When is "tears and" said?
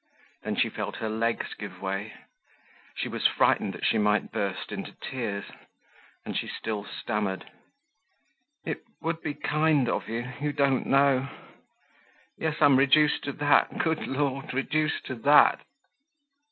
4.93-6.35